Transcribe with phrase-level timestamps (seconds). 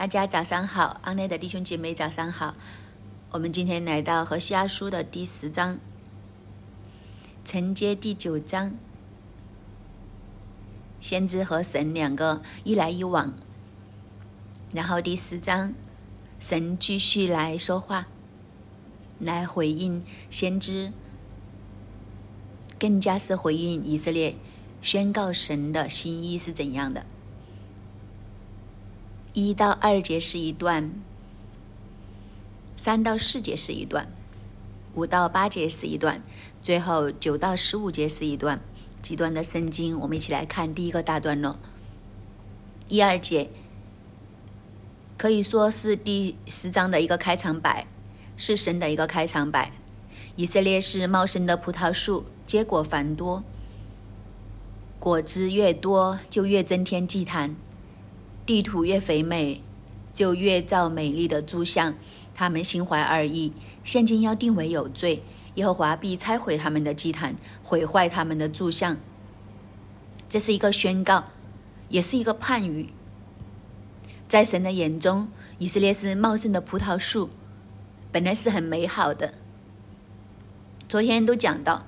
[0.00, 2.54] 大家早上好，安内的弟兄姐妹早上好。
[3.32, 5.78] 我们今天来到《何西阿书》的第十章，
[7.44, 8.72] 承接第九章，
[11.02, 13.34] 先知和神两个一来一往。
[14.72, 15.74] 然后第十章，
[16.38, 18.06] 神继续来说话，
[19.18, 20.94] 来回应先知，
[22.78, 24.34] 更加是回应以色列，
[24.80, 27.04] 宣告神的心意是怎样的。
[29.32, 30.92] 一到二节是一段，
[32.74, 34.08] 三到四节是一段，
[34.94, 36.20] 五到八节是一段，
[36.60, 38.60] 最后九到十五节是一段。
[39.00, 41.58] 几段的圣经，我们一起来看第一个大段落。
[42.88, 43.48] 一二节
[45.16, 47.86] 可以说是第十章的一个开场白，
[48.36, 49.70] 是神的一个开场白。
[50.34, 53.44] 以色列是茂盛的葡萄树，结果繁多，
[54.98, 57.54] 果子越多，就越增添祭坛。
[58.50, 59.62] 地土越肥美，
[60.12, 61.94] 就越造美丽的柱像。
[62.34, 63.52] 他们心怀二意，
[63.84, 65.22] 现今要定为有罪。
[65.54, 68.96] 耶和华必拆毁他们的祭坛，毁坏他们的柱像。
[70.28, 71.26] 这是一个宣告，
[71.90, 72.88] 也是一个判语。
[74.26, 77.30] 在神的眼中，以色列是茂盛的葡萄树，
[78.10, 79.34] 本来是很美好的。
[80.88, 81.86] 昨天都讲到，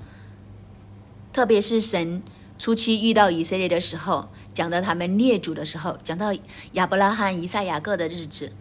[1.33, 2.23] 特别是神
[2.57, 4.29] 初期遇到以色列的时候。
[4.55, 6.33] 讲到他们列祖的时候，讲到
[6.73, 8.53] 亚伯拉罕、以撒、雅各的日子，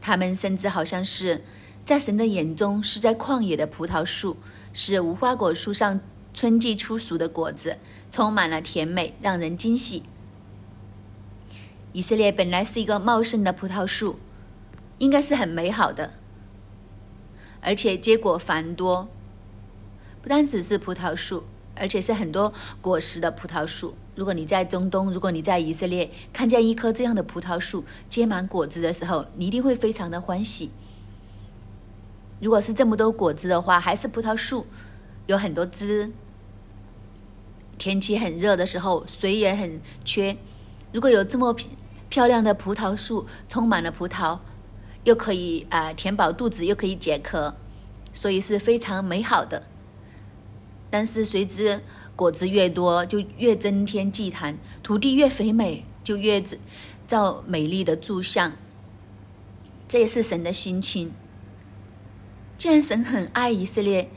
[0.00, 1.42] 他们甚至好像是
[1.84, 4.36] 在神的眼中是在旷野的葡萄树，
[4.72, 6.00] 是无花果树上
[6.32, 7.78] 春季初熟的果子，
[8.10, 10.02] 充满了甜美，让人惊喜。
[11.92, 14.18] 以色列本来是一个茂盛的葡萄树，
[14.98, 16.14] 应该是很美好的，
[17.60, 19.08] 而且结果繁多，
[20.20, 21.44] 不单只是葡萄树。
[21.76, 23.96] 而且是很多果实的葡萄树。
[24.14, 30.70] 如果你在中东，如果你在以色列，看见一棵这样的葡萄树结满果子的时候，你一定会非常的欢喜。
[32.40, 34.66] 如果是这么多果子的话，还是葡萄树
[35.26, 36.12] 有很多枝，
[37.78, 40.36] 天气很热的时候，水也很缺。
[40.92, 41.56] 如果有这么
[42.08, 44.38] 漂亮的葡萄树，充满了葡萄，
[45.02, 47.56] 又可以啊填饱肚子，又可以解渴，
[48.12, 49.64] 所以是非常美好的。
[50.90, 51.80] 但是随之
[52.16, 56.42] 果子越多，就越增添祭坛；土地越肥美，就越
[57.06, 58.52] 造美丽的柱像。
[59.88, 61.12] 这也是神的心情。
[62.56, 64.10] 既然神很爱以色列，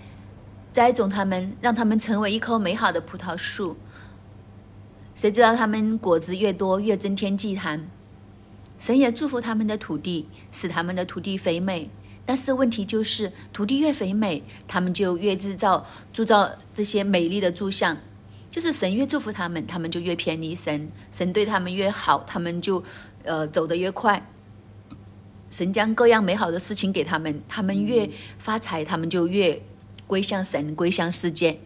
[0.71, 3.75] 栽种他们，让他们成为一棵美好的葡萄树。
[5.15, 7.89] 谁知道他们果子越多，越增添祭坛。
[8.77, 11.89] 神也祝福他们的土地，使他们的土地肥美。
[12.27, 17.97] 但是问题就是，土地越肥美，他们就越制造、铸造这些美丽的柱像。
[18.51, 22.83] 就是神越祝福他们，他们就越偏离神；神对他们越好，他们就
[23.23, 24.29] 呃走得越快。
[25.49, 29.63] 神将各样美好的事情给他们，他们越发财，他们就越
[30.05, 31.61] 归向神，归向世界，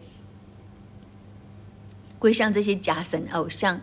[2.20, 3.80] 归向这些假神偶像。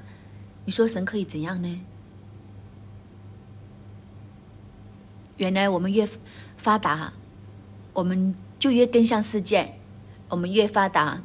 [0.63, 1.81] 你说神可以怎样呢？
[5.35, 6.07] 原来我们越。
[6.59, 7.13] 发达，
[7.93, 9.75] 我们就越跟向世界；
[10.27, 11.23] 我们越发达，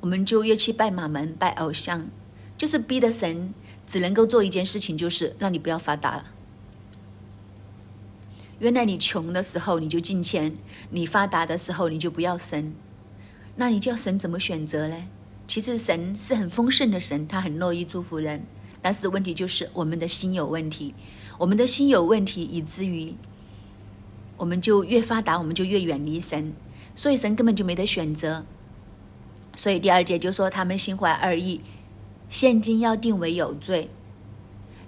[0.00, 2.08] 我们就越去拜马门、拜偶像，
[2.56, 3.52] 就是逼的神
[3.84, 6.26] 只能够做一件事情，就是让你不要发达了。
[8.60, 10.56] 原来你穷的时候你就进钱，
[10.90, 12.72] 你发达的时候你就不要神，
[13.56, 15.08] 那你叫神怎么选择呢？
[15.48, 18.44] 其实神是很丰盛的神，他很乐意祝福人，
[18.80, 20.94] 但是问题就是我们的心有问题，
[21.38, 23.12] 我们的心有问题，以至于。
[24.38, 26.54] 我们就越发达，我们就越远离神，
[26.96, 28.46] 所以神根本就没得选择。
[29.54, 31.60] 所以第二节就说他们心怀二意，
[32.28, 33.90] 现今要定为有罪，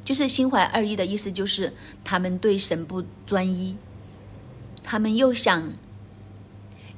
[0.05, 1.73] 就是心怀二意的意思，就是
[2.05, 3.77] 他们对神不专一，
[4.85, 5.73] 他们又想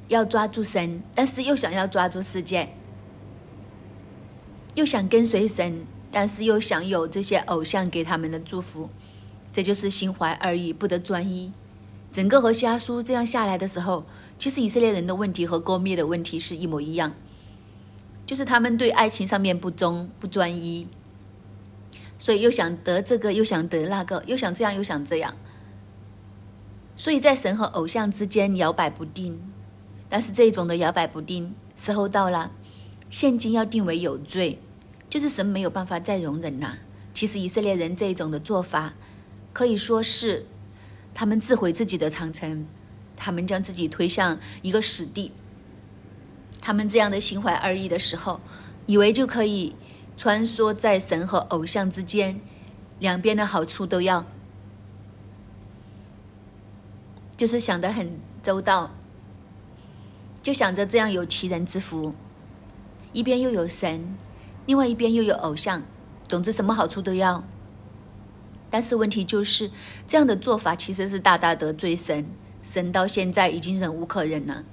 [0.07, 2.69] 要抓住神，但是又想要抓住世界，
[4.75, 8.89] 又想跟随神，但是又想有这些偶像给他们的祝福，
[9.51, 11.51] 这就是心怀二意，不得专一。
[12.13, 14.05] 整个和瞎书这样下来的时候，
[14.37, 17.15] 其实以色列人的问题和勾灭的问题是一模一样，
[18.23, 20.87] 就是他们对爱情上面不忠不专一，
[22.19, 25.35] 所以又想得这个，又想得那个，又想这样，又想这样，
[26.95, 29.41] 所以在神和偶像之间摇摆不定。
[30.07, 32.51] 但是这种的摇摆不定，时候到了，
[33.09, 34.59] 现今要定为有罪，
[35.09, 36.77] 就是神没有办法再容忍了。
[37.11, 38.93] 其实以色列人这一种的做法，
[39.51, 40.45] 可以说是。
[41.13, 42.65] 他们自毁自己的长城，
[43.15, 45.31] 他们将自己推向一个死地。
[46.61, 48.39] 他们这样的心怀二意的时候，
[48.85, 49.75] 以为就可以
[50.17, 52.39] 穿梭在神和偶像之间，
[52.99, 54.25] 两边的好处都要。
[57.35, 58.91] 就是想得很周到，
[60.41, 62.13] 就想着这样有其人之福，
[63.11, 64.15] 一边又有神，
[64.65, 65.83] 另外一边又有偶像，
[66.27, 67.43] 总之什么好处都要。
[68.73, 69.69] 但是问题就是，
[70.07, 72.25] 这样的做法其实是大大得罪神，
[72.63, 74.63] 神到现在已经忍无可忍了，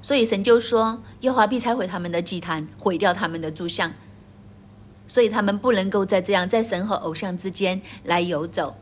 [0.00, 3.92] 所以神就说：耶和华必拆毁他们的祭坛，毁掉他们的柱像，
[5.06, 8.74] 所以他们不能够再这样在神和偶像之间来游走，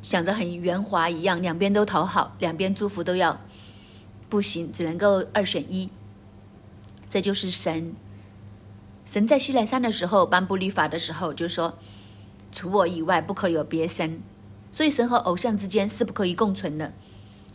[0.00, 3.38] 想着很圆滑一样，两边都讨好，两边祝福都要，
[4.30, 5.90] 不行，只能够二选一，
[7.10, 7.94] 这就是神。
[9.08, 11.78] 神在西奈山的时候颁布律法的时候，就说
[12.52, 14.20] ：“除我以外，不可有别神。”
[14.70, 16.92] 所以神和偶像之间是不可以共存的。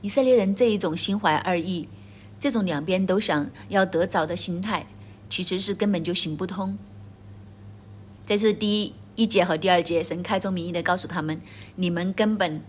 [0.02, 1.88] 以色列人这一种心怀二意，
[2.40, 4.88] 这种两边都想要得着的心态，
[5.30, 6.76] 其实是根本就行不通。
[8.26, 11.40] 这是第一一节和第二节，神开宗明义的告诉他们
[11.78, 12.64] ：“你们根本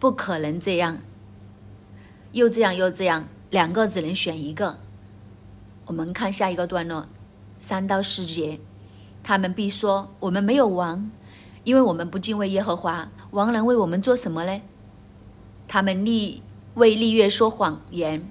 [0.00, 0.98] 不可能这样，
[2.32, 4.80] 又这样又这样，两个只能选一个。”
[5.86, 7.06] 我们看下一个段落。
[7.66, 8.60] 三到四节，
[9.22, 11.10] 他们必说：“我们没有王，
[11.64, 13.10] 因为我们不敬畏耶和华。
[13.30, 14.60] 王能为我们做什么呢？”
[15.66, 16.42] 他们立
[16.74, 18.30] 为立月说谎言，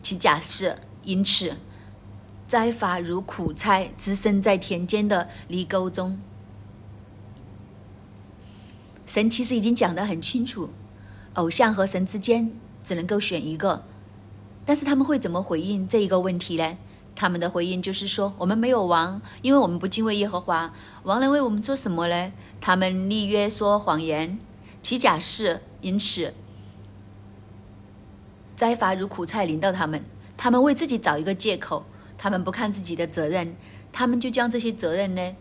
[0.00, 1.56] 其假设，因此
[2.48, 6.18] 灾罚如苦差滋生在田间的犁沟中。
[9.04, 10.70] 神其实已经讲得很清楚，
[11.34, 12.50] 偶像和神之间
[12.82, 13.84] 只能够选一个，
[14.64, 16.78] 但是他们会怎么回应这一个问题呢？
[17.20, 20.72] 他们的回应就是说：“我们没有王，因为我们不敬畏耶和华。
[21.02, 22.32] 王能为我们做什么呢？”
[22.62, 24.38] 他们立约说谎言，
[24.80, 26.32] 起假誓，因此
[28.56, 30.02] 灾罚如苦菜临到他们。
[30.38, 31.84] 他们为自己找一个借口，
[32.16, 33.54] 他们不看自己的责任，
[33.92, 35.36] 他们就将这些责任呢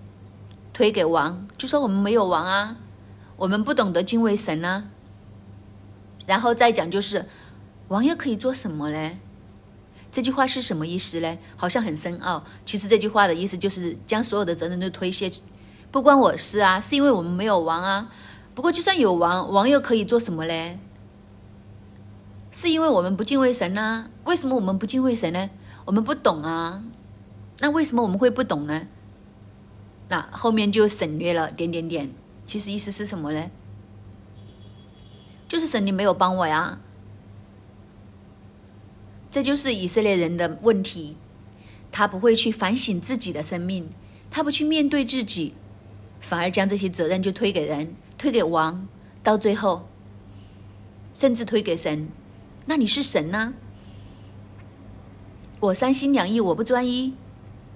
[0.74, 2.76] 推给王，就说我们没有王啊，
[3.38, 4.90] 我们不懂得敬畏神啊。
[6.28, 7.26] 然后再讲就是，
[7.88, 9.12] 王又可以做什么呢？
[10.12, 11.38] 这句话是什么意思呢？
[11.56, 12.44] 好像很深奥。
[12.66, 15.32] 其实这句话的意思就是将所有的责任都推卸，
[15.92, 18.12] 不关我事啊，是因为我们没有王啊。
[18.56, 20.80] 不过就算有王，王又可以做什么嘞？
[22.52, 24.10] 是因为我们不敬畏神啊？
[24.26, 25.50] 为什么我们不敬畏神呢？
[25.86, 26.84] 我们不懂啊。
[27.60, 28.88] 那为什么我们会不懂呢？
[30.08, 32.12] 那后面就省略了点点点。
[32.48, 33.52] 其实意思是什么呢？
[35.48, 36.80] 就是神你没有帮我呀。
[39.32, 41.16] 这就是以色列人的问题，
[41.92, 43.90] 他不会去反省自己的生命，
[44.32, 45.54] 他不去面对自己，
[46.20, 48.88] 反而将这些责任就推给人，推给王，
[49.22, 49.88] 到最后，
[51.14, 52.10] 甚至推给神。
[52.66, 53.54] 那你是神呢？
[55.60, 57.14] 我三心两意，我不专一，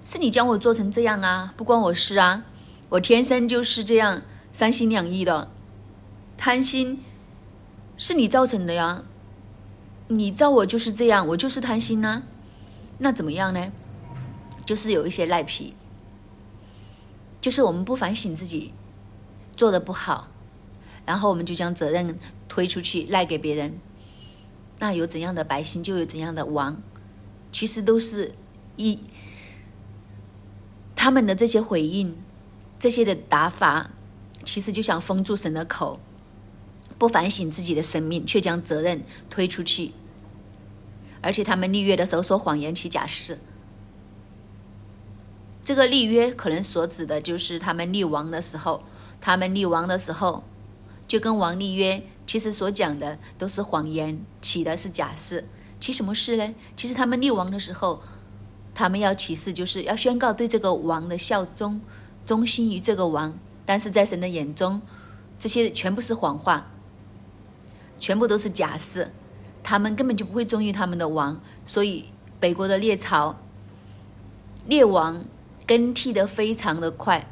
[0.04, 2.44] 是你将我做成这样啊，不关我事啊，
[2.88, 5.50] 我天生就是这样三心两意的，
[6.36, 7.02] 贪心
[7.96, 9.04] 是你造成的呀。
[10.08, 12.22] 你照我就是这样，我就是贪心呢，
[12.98, 13.72] 那怎么样呢？
[14.66, 15.74] 就是有一些赖皮，
[17.40, 18.72] 就是我们不反省自己
[19.56, 20.28] 做的不好，
[21.04, 22.16] 然后我们就将责任
[22.48, 23.78] 推出去赖给别人。
[24.78, 26.82] 那有怎样的百姓，就有怎样的王，
[27.52, 28.34] 其实都是
[28.76, 28.98] 一
[30.96, 32.16] 他们的这些回应，
[32.78, 33.90] 这些的打法，
[34.44, 36.00] 其实就想封住神的口。
[36.98, 39.92] 不反省自己的生命，却将责任推出去，
[41.20, 43.38] 而且他们立约的时候说谎言起假誓。
[45.62, 48.82] 这个立约可能所指的就是他们立王的时候，
[49.20, 50.44] 他们立王的时候
[51.08, 55.48] 就跟王立约，其实所讲的都是谎言，起的是假誓。
[55.80, 56.54] 起什么誓呢？
[56.76, 58.02] 其实他们立王的时候，
[58.74, 61.80] 他们要起誓，就是要宣告对这个王的效忠，
[62.24, 63.38] 忠心于这个王。
[63.66, 64.82] 但是在神的眼中，
[65.38, 66.70] 这些全部是谎话。
[68.04, 69.10] 全部都是假事，
[69.62, 73.34] 他们根本就不会忠于他们的王，所以北国的列朝
[74.66, 75.24] 列王
[75.66, 77.26] 更替的非常的快，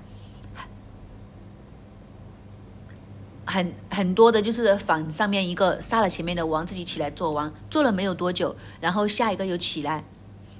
[3.45, 10.05] 很很多的就是反上面一个杀了前面的王，自己起来做王，做了没有多久，然后下一个又起来，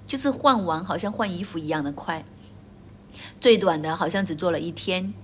[0.07, 2.23] 就是换王，好像换衣服一样的快，
[3.41, 5.15] 最短的好像只做了一天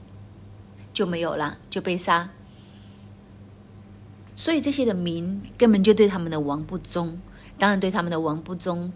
[0.95, 2.31] 就没有了，就被杀。
[4.39, 7.21] 所以这些的民根本就对他们的王不忠，
[7.59, 8.93] 当然对他们的王不忠，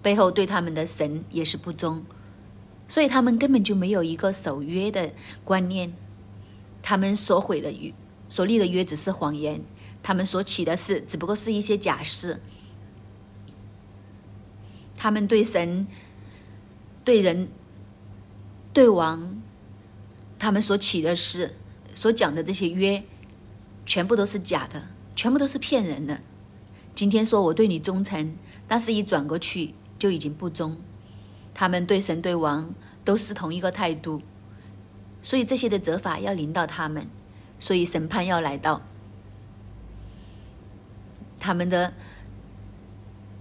[0.00, 2.02] 背后对他们的神也是不忠，
[2.88, 5.12] 所以他们根本就没有一个守约的
[5.44, 5.92] 观念，
[6.80, 7.92] 他们所毁的约、
[8.30, 9.60] 所立的约只是谎言，
[10.02, 12.40] 他们所起的事只不过是一些假事，
[14.96, 15.86] 他们对神、
[17.04, 17.50] 对人、
[18.72, 19.42] 对王，
[20.38, 21.56] 他们所起的事、
[21.94, 23.04] 所讲的这些约。
[23.88, 24.82] 全部都是假的，
[25.16, 26.20] 全部都是骗人的。
[26.94, 28.36] 今天说我对你忠诚，
[28.68, 30.76] 但是一转过去就已经不忠。
[31.54, 34.20] 他们对神对王都是同一个态度，
[35.22, 37.06] 所以这些的责罚要临到他们，
[37.58, 38.82] 所以审判要来到。
[41.40, 41.94] 他们的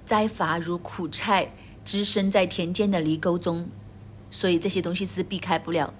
[0.06, 1.52] 灾罚如苦菜
[1.84, 3.70] 滋生在田间的犁沟中，
[4.32, 5.94] 所以这些东西是避开不了，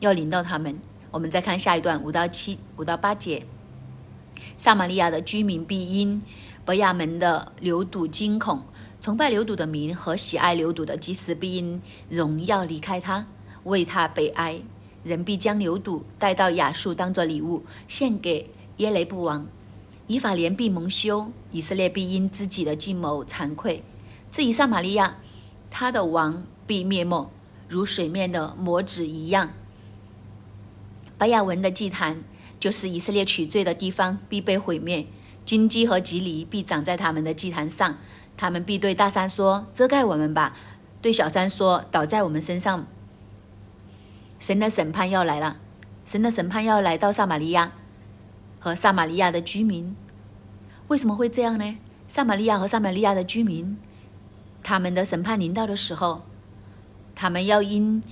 [0.00, 0.78] 要临到他们。
[1.10, 3.46] 我们再看下一段五到七五到八节，
[4.56, 6.22] 撒玛利亚的居民必因。
[6.64, 8.62] 伯亚门的流堵惊恐，
[9.00, 13.26] 崇拜流堵的民和喜爱流堵的祭司必因荣耀离开他，
[13.64, 14.60] 为他悲哀。
[15.04, 19.46] 人必将流堵带到亚述，当作礼物献给耶雷布王。
[20.08, 23.84] 以法莲必蒙羞，以色列必因自己的计谋惭愧。
[24.30, 25.18] 至于撒玛利亚，
[25.70, 27.30] 他的王必灭没，
[27.68, 29.50] 如水面的魔子一样。
[31.16, 32.22] 巴亚文的祭坛，
[32.66, 35.06] 就是以色列取罪的地方，必被毁灭。
[35.44, 37.96] 荆棘和棘藜必长在他们的祭坛上，
[38.36, 40.56] 他们必对大山说：“遮盖我们吧！”
[41.00, 42.88] 对小山说：“倒在我们身上。”
[44.40, 45.58] 神的审判要来了，
[46.04, 47.70] 神的审判要来到撒玛利亚
[48.58, 49.94] 和撒玛利亚的居民。
[50.88, 51.78] 为什么会这样呢？
[52.08, 53.78] 撒玛利亚和撒玛利亚的居民，
[54.64, 56.22] 他们的审判临到的时候，
[57.14, 58.02] 他们要因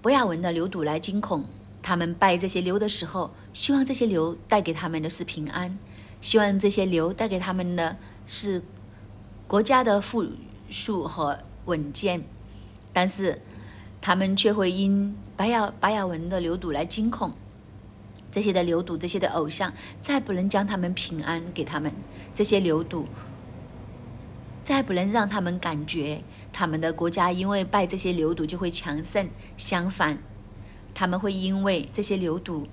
[0.00, 1.44] 博亚文的流毒来惊恐。
[1.82, 5.76] 他们拜这些牛的时候，希望这些牛带给他们的是平安。
[6.20, 7.96] 希望这些牛带给他们的
[8.26, 8.62] 是
[9.48, 10.24] 国家的富
[10.70, 12.24] 庶和稳健，
[12.92, 13.42] 但是
[14.00, 17.32] 他们却会因白雅白雅文的流堵来惊恐。
[18.30, 21.92] 这些的流堵，这些的偶像，再不能将他们平安给他们。
[22.34, 23.06] 这些流堵，
[24.64, 29.28] 再不能让他们感觉他们的国家因为拜这些流堵就会强盛。
[29.58, 30.16] 相反，
[30.94, 32.66] 他们会因为这些流堵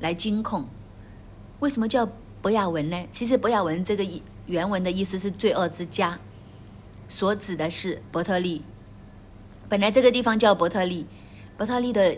[0.00, 0.68] 来惊恐。
[1.60, 2.08] 为什么叫？
[2.42, 3.06] 博雅文呢？
[3.12, 4.04] 其实博雅文这个
[4.46, 6.18] 原文的意思是罪恶之家，
[7.08, 8.62] 所指的是伯特利。
[9.68, 11.06] 本来这个地方叫伯特利，
[11.56, 12.16] 伯特利的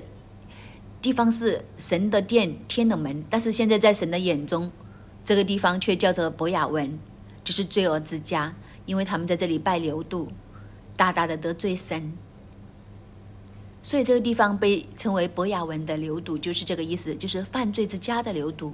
[1.02, 4.72] 地方是神的殿、天的门，但是现在在神的眼中，
[5.26, 6.98] 这个地方却叫做博雅文，
[7.44, 8.54] 就是罪恶之家，
[8.86, 10.32] 因为他们在这里拜流度，
[10.96, 12.14] 大大的得罪神，
[13.84, 18.72] 所以这个地方被称为博雅文的流毒，就是这个意思，就是犯罪之家的流毒。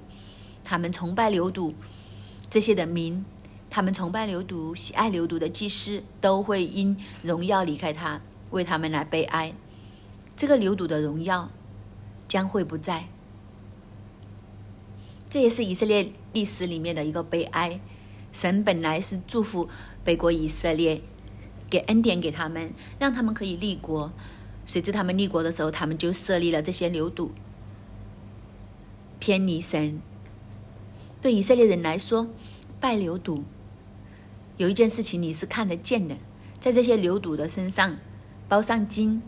[0.62, 1.75] 他们崇拜牛犊，
[2.49, 3.25] 这些人民，
[3.69, 9.52] 他们崇拜牛犊、喜爱牛犊的祭司，都会因荣耀离开他，为他们来悲哀。
[10.37, 11.50] 这个牛犊的荣耀
[12.29, 13.09] 将会不在。
[15.29, 17.81] 这也是以色列历史里面的一个悲哀。
[18.33, 19.69] 神本来是祝福
[20.05, 21.02] 北国以色列，
[21.69, 24.12] 给恩典给他们，让他们可以立国。
[24.67, 27.31] 谁知他们立国的时候，他们就设立了这些牛犊，
[29.19, 30.00] 偏离神。
[31.21, 32.29] 对以色列人来说，
[32.81, 33.43] 拜牛犊
[34.57, 36.17] 有一件事情你是看得见的，
[36.59, 37.99] 在这些牛犊的身上
[38.49, 39.23] 包上金，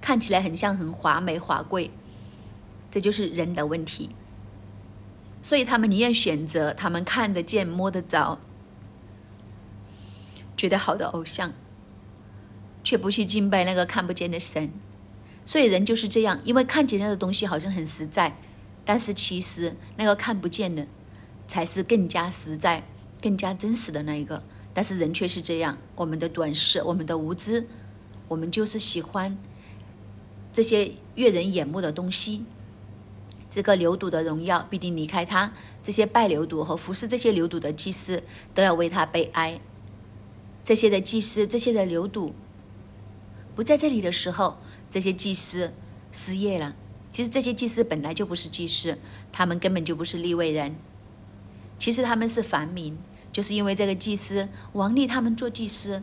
[0.00, 1.90] 看起来很像很华美华贵，
[2.90, 4.10] 这就是人的问题。
[5.40, 8.38] 所以他们宁愿选择他们看得见、摸得着、
[10.56, 11.52] 觉得好的偶像，
[12.84, 14.70] 却不去敬拜那个看不见的神。
[15.44, 18.36] 所以人就是这样，因为看见那个东西好像很实在。
[18.86, 20.86] 但是其实那个看不见的，
[21.48, 22.84] 才是更加实在、
[23.20, 24.44] 更加真实的那一个。
[24.74, 27.66] 但是人却是这样，我们的短视，我们的无知，
[28.28, 29.38] 我们就是喜欢
[30.52, 32.44] 这些悦人眼目的东西。
[33.50, 38.22] 这个流毒的荣耀必定离开他，这些拜流毒和服侍这些流毒的祭司
[38.52, 39.60] 都要为他悲哀。
[40.64, 42.34] 这些的祭司，这些的流毒
[43.54, 44.58] 不在这里的时候，
[44.90, 45.72] 这些祭司
[46.10, 46.74] 失业了。
[47.08, 48.98] 其实这些祭司本来就不是祭司，
[49.30, 50.74] 他们根本就不是立位人。
[51.78, 52.98] 其实他们是凡民，
[53.32, 56.02] 就是因为这个祭司王立他们做祭司，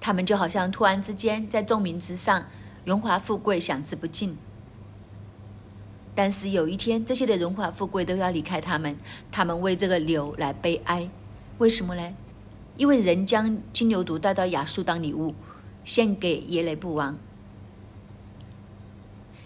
[0.00, 2.46] 他们就好像突然之间在众民之上
[2.84, 4.36] 荣华富贵享之不尽。
[6.14, 8.96] 但是有一天，这些的荣华富贵都要离开他们，
[9.30, 11.08] 他们为这个牛来悲哀。
[11.58, 12.14] 为什么呢？
[12.76, 15.34] 因为人将金牛犊带到亚述当礼物，
[15.84, 17.18] 献给耶雷布王。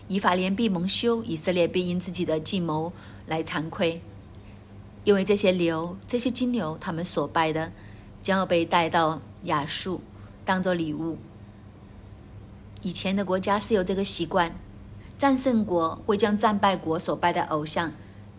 [0.06, 2.92] 以法莲必蒙羞，以色列必因自己的计谋
[3.26, 4.02] 来惭愧，
[5.04, 7.72] 因为这些牛、这些金牛，他们所拜的，
[8.22, 10.02] 将要被带到亚述
[10.44, 11.16] 当做礼物。
[12.82, 14.54] 以前的国家是有这个习惯，
[15.16, 17.92] 战胜国会将战败国所拜的偶像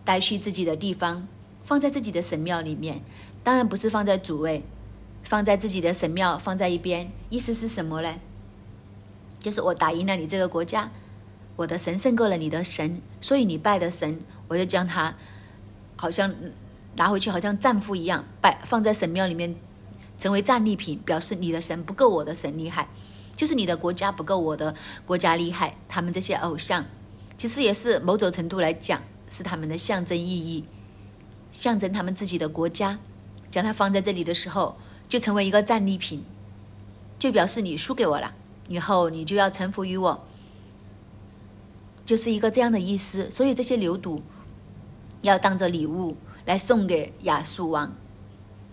[0.04, 1.26] 带去自己的地方，
[1.64, 3.02] 放在自己的神庙里面。
[3.42, 4.62] 当然不是放在主位，
[5.26, 7.10] 放在自己的神庙，放在一边。
[7.30, 8.14] 意思是什么呢？
[9.40, 10.88] 就是我打赢了你这个国家。
[11.56, 15.16] 我的神胜过了你的神，所以你拜的神，我就将它
[15.96, 16.32] 好像
[16.94, 19.56] 拿回去，好像战俘一样，拜放在神庙里面，
[20.16, 22.88] 成为战利品，表示你的神不够我的神厉害，
[23.34, 25.76] 就是你的国家不够我的国家厉害。
[25.88, 26.84] 他们这些偶像，
[27.36, 30.64] 其实也是某种程度来讲，是他们的象征意义，
[31.50, 32.98] 象征他们自己的国家。
[33.50, 34.76] 将它放在这里的时候，
[35.08, 36.24] 就成为一个战利品，
[37.18, 38.34] 就表示你输给我了，
[38.68, 40.24] 以后你就要臣服于我。
[42.04, 44.20] 就是一个这样的意思，所以这些牛犊
[45.22, 47.96] 要当着礼物来送给亚述王，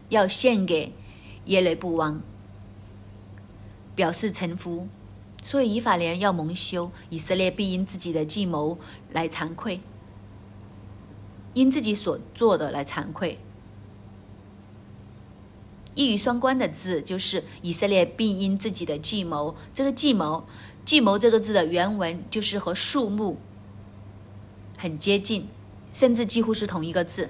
[0.09, 0.93] 要献给
[1.45, 2.21] 耶雷布王，
[3.95, 4.87] 表示臣服。
[5.41, 8.77] 所以以法莲要蒙羞，以色列必因自己的计谋
[9.09, 9.81] 来惭愧，
[11.53, 13.39] 因自己所做的来惭愧。
[15.95, 20.43] 一语双关的字就是以色列必因自己的计谋，这个计谋。
[20.85, 23.37] 计谋这个字的原文就是和树木
[24.77, 25.47] 很接近，
[25.93, 27.29] 甚至几乎是同一个字，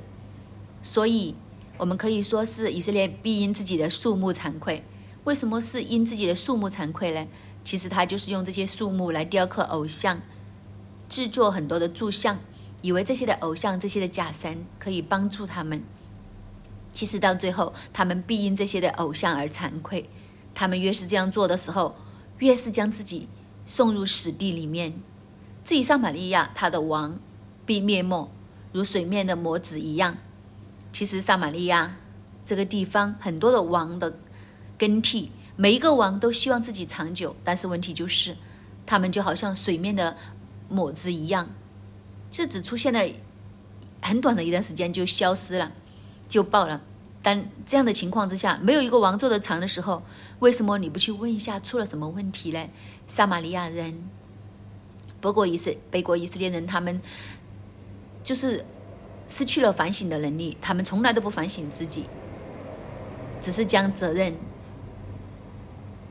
[0.81, 1.35] 所以
[1.77, 4.83] 我们可以说是以色列必因自己的树木惭愧。
[5.25, 7.27] 为什么是因自己的树木惭愧呢？
[7.63, 10.19] 其实他就是用这些树木来雕刻偶像，
[11.07, 12.39] 制作很多的柱像，
[12.81, 15.83] 以为这些的偶像、这些的假神可以帮助他们。
[16.93, 20.09] 其实到最后，他们必因这些的偶像而惭愧。
[20.55, 21.95] 他们越是这样做的时候，
[22.37, 23.27] 越是将自己。
[23.65, 24.93] 送入死地里面，
[25.63, 27.17] 至于撒玛利亚，他的王
[27.65, 28.29] 必灭没，
[28.73, 30.17] 如水面的魔子一样。
[30.91, 31.95] 其实撒玛利亚
[32.45, 34.19] 这个地方，很多的王的
[34.77, 38.35] 更替，每一个王都希望自己长久，但是问题就是，
[38.85, 40.17] 他们就好像水面的
[40.67, 41.47] 抹子一样，
[42.29, 43.01] 这只出现了
[44.01, 45.71] 很短的一段时间就消失了，
[46.33, 46.81] 就爆了。
[47.21, 50.01] 但这样的情况之下，没有一个王做得长的时候，
[50.39, 52.67] 为什么你不去问一下出了什么问题呢？
[53.07, 54.03] 撒玛利亚人，
[55.21, 56.99] 不过以色北国以色列人，他们
[58.23, 58.65] 就是
[59.27, 62.05] 失去了反省的能力，他们从来都不反省自己，
[63.39, 64.35] 只是将责任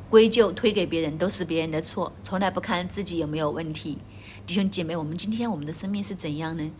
[0.08, 3.98] 归咎推给别人，都是别人的错，从来不看自己有没有问题。
[4.46, 6.72] 弟兄姐妹，我们今天我们的生命是怎样呢？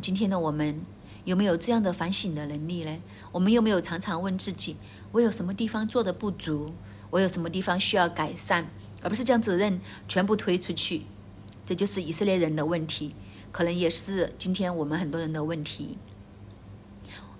[0.00, 0.80] 今天的我们
[1.24, 2.98] 有没有这样的反省的能力呢？
[3.30, 4.76] 我们有没有常常问自己：
[5.12, 6.72] 我有什么地方做的不足？
[7.10, 8.66] 我有什么地方需要改善？
[9.02, 11.02] 而不是将责任全部推出去，
[11.66, 13.14] 这就是以色列人的问题，
[13.50, 15.98] 可能也是今天我们很多人的问题。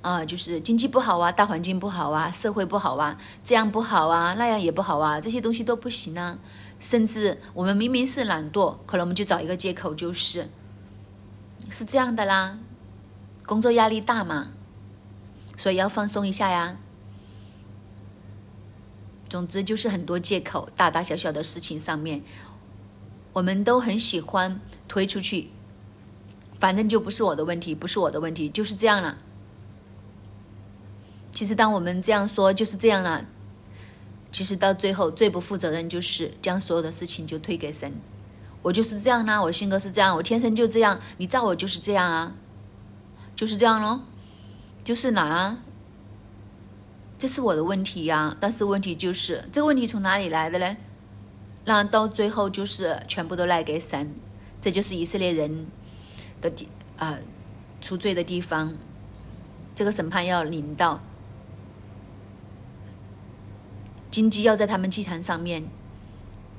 [0.01, 6.39] 啊，就是经济不好啊，大环境不好啊，社会不好啊，这样不好啊，那样也不好啊，这些东西都不行啊。
[6.81, 10.49] 甚至我们明明是懒惰，可能我们就找一个借口，就是
[11.71, 12.59] 是这样的啦，
[13.47, 14.53] 工作压力大嘛。
[15.57, 16.77] 所以要放松一下呀。
[19.29, 22.23] 总之就是很多借口，大大小小的事情上面，
[23.33, 25.51] 我们都很喜欢推出去。
[26.61, 29.19] 反正就不是我的问题，不是我的问题，就是这样了。
[31.33, 33.25] 其实当我们这样说，就是这样了。
[34.31, 37.93] 其实到最后最不负责任就是将所有的事情就推给神。
[38.63, 42.35] 我就是这样啦，我性格是这样，我天生就这样，你造我就是这样啊，
[43.43, 44.03] 就是这样咯。
[44.85, 45.59] 就是哪？
[47.19, 48.37] 这是我的问题呀。
[48.39, 50.77] 但是问题就是，这个问题从哪里来的呢？
[51.65, 54.15] 那到最后就是全部都赖给神。
[54.61, 55.67] 这就是以色列人
[56.41, 57.19] 的地啊
[57.81, 58.75] 出罪的地方。
[59.75, 61.01] 这个审判要临到，
[64.09, 65.65] 金鸡要在他们祭坛上面，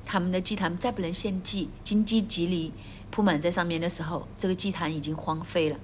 [0.04, 2.74] 他们的祭坛再不能献祭，金鸡吉利
[3.10, 5.78] 铺满在上面的时候，这个祭坛已经荒废了。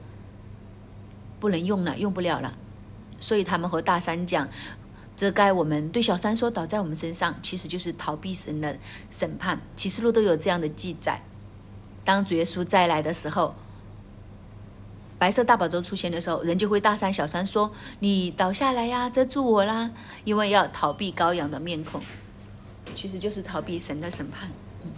[1.41, 2.53] 不能用了，用不了了，
[3.19, 4.49] 所以他们和大山讲，
[5.17, 8.79] 遮盖我们，对小山说倒在我们身上，其实就是逃避神的
[9.11, 9.61] 审判。
[9.75, 11.23] 启示录都有这样的记载。
[12.05, 13.55] 当主耶稣再来的时候，
[15.19, 19.91] 白色大宝座出现的时候，人就会大山小山说：“你倒下来呀，遮住我啦！”
[20.25, 22.01] 因为要逃避羔羊的面孔，
[22.95, 24.51] 其实就是逃避神的审判。
[24.83, 24.93] 嗯，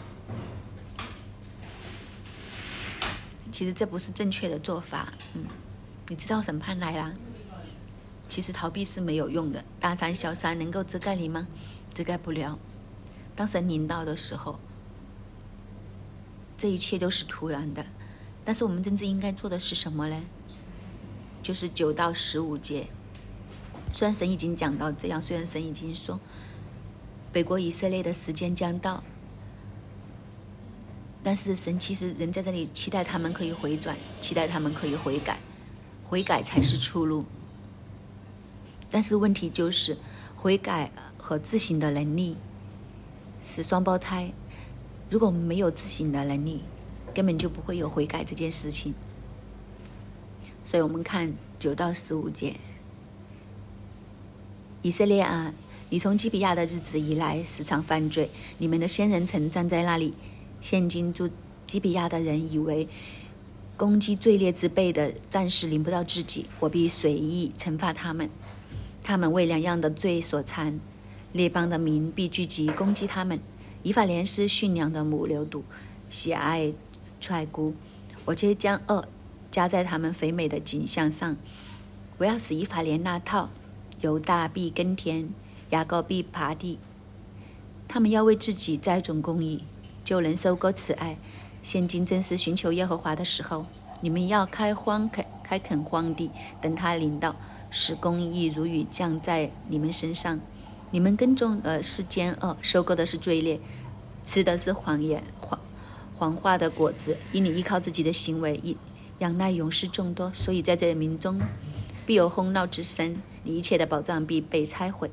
[3.51, 5.13] 其实这不是正确的做法。
[5.35, 5.45] 嗯。
[6.13, 7.15] 你知道审判来啦，
[8.29, 9.65] 其实逃避是没有用的。
[9.81, 11.49] 大山小山能够遮盖你吗？
[11.95, 12.59] 遮盖不了。
[13.35, 14.61] 当神临到的时候，
[16.59, 17.87] 这一切都是突然的。
[18.45, 20.21] 但是我们真正应该做的是什么呢？
[21.43, 22.89] 就是九到十五节。
[23.91, 26.21] 虽然神已经讲到这样，虽然神已经说
[27.33, 29.03] 北国以色列的时间将到，
[31.23, 35.39] 但是神其实人在这里期待他们可以回转，期待他们可以悔改。
[36.13, 37.25] 悔改才是出路，
[38.91, 39.97] 但是问题就是，
[40.37, 42.37] 悔改和自省的能力
[43.41, 44.31] 是双胞胎。
[45.09, 46.61] 如果没有自省的能力，
[47.15, 48.93] 根本就不会有悔改这件事情。
[50.63, 52.57] 所以我们看九到十五节。
[54.83, 55.55] 以色列啊，
[55.89, 60.13] 你从基比亚的日子以来时常犯罪，你们的先人曾站在那里。
[60.61, 61.31] 现今住
[61.67, 62.87] 基比亚的人以为
[63.83, 68.31] 攻击罪孽之辈的战士临不到自己，我必随意惩罚他们。
[69.03, 70.79] 他们为两样的罪所缠，
[71.33, 73.41] 列邦的民必聚集攻击他们。
[73.83, 75.63] 以法莲是驯良的母牛犊，
[76.09, 76.73] 喜爱
[77.21, 77.75] 踹骨。
[78.25, 79.09] 我却将恶
[79.51, 81.37] 加在他们肥美的景象上。
[82.19, 83.51] 我要使以法莲那套，
[84.01, 85.31] 犹大必耕田，
[85.71, 86.79] 雅各必耙地。
[87.89, 89.65] 他们要为自己栽种公义，
[90.05, 91.19] 就能收割慈爱。
[91.63, 93.67] 现今正是寻求耶和华的时候，
[94.01, 97.37] 你们要开荒垦开垦荒地，等他临到，
[97.71, 100.41] 使公义如雨降在你们身上。
[100.91, 103.61] 你们耕种的是奸恶，收割的是罪孽，
[104.27, 105.59] 吃的是谎言谎
[106.17, 107.17] 谎话的果子。
[107.31, 108.77] 因你依靠自己的行为，以
[109.21, 111.41] 仰赖勇士众多，所以在这民中
[112.05, 115.11] 必有哄闹之声，你一切的宝藏必被拆毁，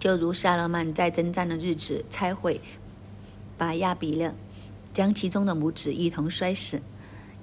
[0.00, 2.60] 就如沙勒曼在征战的日子拆毁
[3.56, 4.34] 巴亚比勒，
[4.94, 6.80] 将其中的母子一同摔死。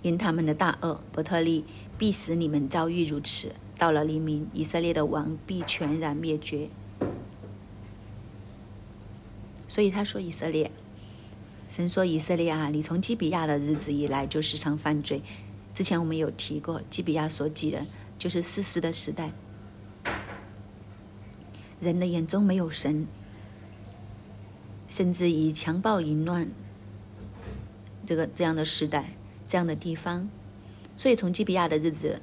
[0.01, 1.63] 因他们的大恶，伯特利
[1.95, 3.51] 必使你们遭遇如此。
[3.77, 6.69] 到了黎明，以色列的王必全然灭绝。
[9.67, 10.71] 所以他说：“以色列，
[11.69, 15.21] 神说以色列啊，你从基比亚的日子以来就时常犯罪。
[15.73, 17.85] 之前我们有提过，基比亚所记的，
[18.17, 19.31] 就是四世的时代。
[21.79, 23.07] 人的眼中没有神，
[24.87, 26.49] 甚至以强暴淫乱
[28.11, 29.13] 这个这样的时代，
[29.47, 30.27] 这样的地方。
[30.97, 32.21] 所以从基比亚的日子。”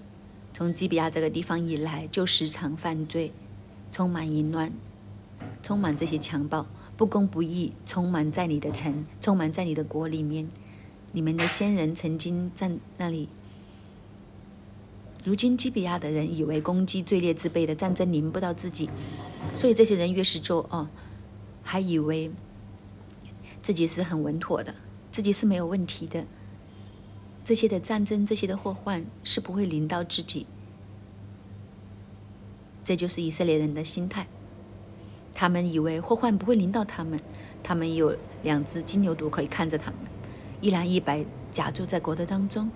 [0.52, 3.30] 从基比亚这个地方以来，就时常犯罪，
[3.92, 4.72] 充满淫乱，
[5.62, 10.48] 充满这些强暴、不公不义，充满在你的城，充满在你的国里面。
[11.12, 13.28] 你们的先人曾经在那里。
[15.22, 18.90] 如今基比亚的人以为攻击罪孽之辈的战争临不到自己，
[19.54, 20.88] 所以这些人越是作恶，
[21.62, 22.32] 还以为
[23.62, 24.74] 自己是很稳妥的，
[25.18, 26.24] 自己是没有问题的。
[27.42, 30.46] 这些的战争，这些的祸患是不会临到自己。
[32.84, 34.28] 这就是以色列人的心态。
[35.34, 37.18] 他们以为祸患不会临到他们，
[37.64, 39.98] 他们有两只金牛犊可以看着他们，
[40.60, 42.70] 一蓝一白夹住在国的当中。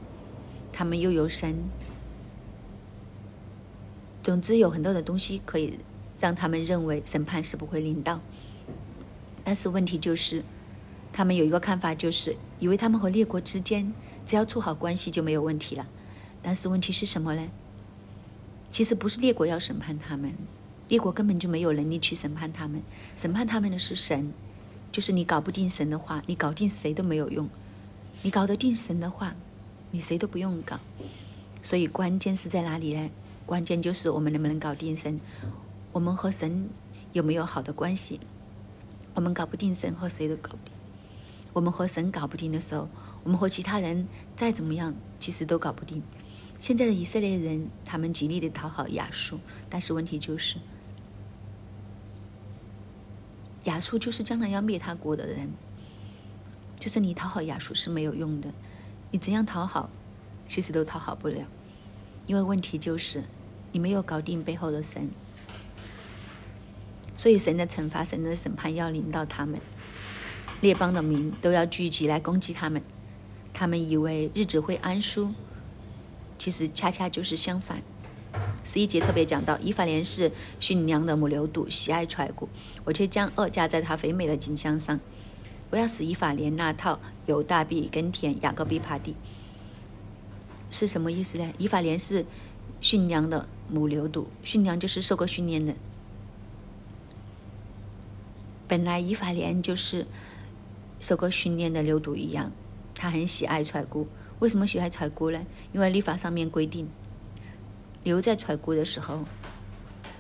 [0.73, 1.55] 他们又有神，
[4.21, 5.79] 总之有很多的东西可以
[6.19, 8.21] 让他们认为审判是不会临到。
[9.45, 10.43] 但是问题就是，
[11.13, 13.93] 他们有一个看法，就是以为他们和列国之间。
[14.25, 15.87] 只要处好关系就没有问题了，
[16.41, 17.49] 但是问题是什么呢？
[18.71, 20.33] 其实不是列国要审判他们，
[20.89, 22.81] 列国根本就没有能力去审判他们，
[23.17, 24.33] 审判他们的是神。
[24.93, 27.47] 就是你搞不定神的话，你搞定谁都没有用；
[28.23, 29.35] 你搞得定神的话，
[29.91, 30.79] 你谁都不用搞。
[31.61, 33.11] 所以关键是在哪里呢？
[33.45, 35.21] 关键就是我们能不能搞定神，
[35.91, 36.69] 我们和神
[37.13, 38.21] 有没有好的关系？
[39.15, 40.72] 我们搞不定神，和谁都搞不定。
[41.53, 42.89] 我们和神搞不定的时候。
[43.25, 46.03] 我们和其他人再怎么样，其实都搞不定。
[46.59, 49.39] 现在的以色列人，他们极力的讨好亚述，
[49.71, 50.57] 但是问题就是，
[53.63, 55.51] 亚述就是将来要灭他国的人，
[56.81, 58.53] 就是你讨好亚述是没有用的，
[59.13, 59.89] 你怎样讨好，
[60.49, 61.47] 其实都讨好不了，
[62.27, 63.23] 因为问题就是
[63.71, 65.09] 你没有搞定背后的神，
[67.17, 69.61] 所以神的惩罚、神的审判要临到他们，
[70.63, 72.81] 列邦的民都要聚集来攻击他们。
[73.53, 75.33] 他们以为日子会安舒，
[76.39, 77.83] 其实恰恰就是相反。
[78.63, 82.49] 十一节特别讲到，以法莲是驯良的母牛犊，喜爱踹骨，
[82.85, 84.99] 我却将恶加在他肥美的景象上。
[85.71, 89.17] 我要使以法莲那套有大臂耕田，雅各必耙地，
[90.71, 91.53] 是什么意思呢？
[91.59, 92.25] 以法莲是
[92.81, 95.75] 驯良的母牛犊，驯良就是受过训练的。
[98.69, 100.07] 本来以法莲就是
[101.03, 102.51] 受过训练的牛犊一样。
[102.95, 104.07] 他很喜爱踹骨，
[104.39, 105.45] 为什么喜爱踹骨呢？
[105.73, 106.89] 因为立法上面规定，
[108.05, 109.25] 牛在踹骨的时候，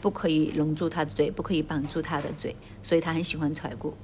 [0.00, 3.94] 不可以拢住它的嘴，不可以绑住它的嘴，所以他很喜欢踹骨。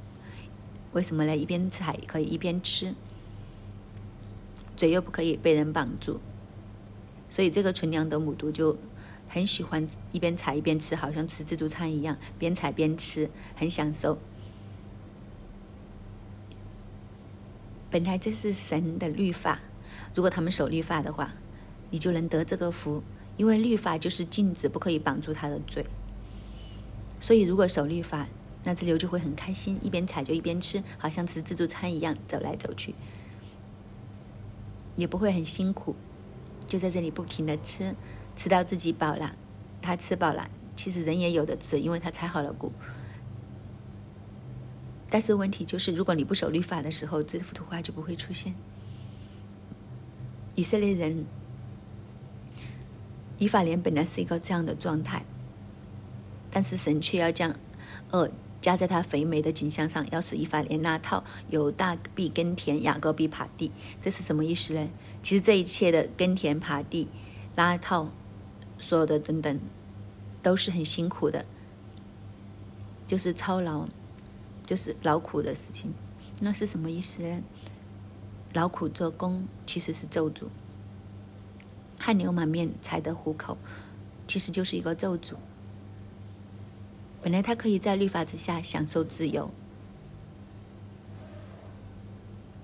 [0.93, 1.37] 为什么呢？
[1.37, 2.95] 一边踩可以一边吃，
[4.77, 6.21] 嘴又不可以被人绑住，
[7.29, 8.79] 所以这个纯良的母犊就
[9.27, 14.19] 很喜欢一边踩一边吃，好像吃自助餐一样，边踩边吃，很享受。
[17.91, 19.61] 本来这是神的律法，
[20.15, 21.33] 如果他们守律法的话，
[21.91, 23.03] 你就能得这个福，
[23.37, 25.87] 因为律法就是禁止，不可以绑住他的嘴。
[27.19, 28.27] 所以如果守律法，
[28.65, 32.95] 那只牛就会很开心，一边踩就一边吃，好像吃自助餐一样走来走去，
[34.97, 35.97] 也不会很辛苦，
[36.67, 37.95] 就在这里不停的吃，
[38.37, 39.35] 吃到自己饱了，
[39.81, 42.71] 他吃饱了，其实人也有的吃，因为他踩好了谷。
[45.11, 48.55] 但是问题就是，如果你不守律法的时候，这幅图画就不会出现。
[50.55, 51.25] 以色列人，
[53.39, 55.25] 以法莲本来是一个这样的状态，
[56.51, 57.55] 但是神却要将
[58.11, 63.73] 恶加在他肥美的景象上，要使以法莲那套有大必耕田，雅各必耙地。
[64.03, 64.89] 这是什么意思呢？
[65.23, 67.09] 其实这一切的耕田、耙地、
[67.57, 68.11] 拉套，
[68.79, 69.59] 所有的等等，
[70.43, 71.47] 都是很辛苦的，
[73.07, 73.89] 就是操劳。
[74.69, 75.95] 就是劳苦的事情，
[76.43, 77.43] 那是什么意思呢？
[78.53, 80.45] 劳苦做工其实是咒诅，
[81.99, 83.57] 汗流满面才得糊口，
[84.27, 85.37] 其实就是一个咒诅。
[87.23, 89.51] 本来他可以在律法之下享受自由，